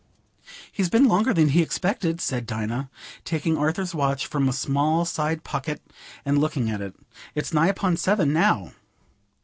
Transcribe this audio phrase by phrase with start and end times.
[0.71, 2.89] "He's been longer than he expected," said Dinah,
[3.23, 5.79] taking Arthur's watch from a small side pocket
[6.25, 6.95] and looking at it;
[7.35, 8.71] "it's nigh upon seven now."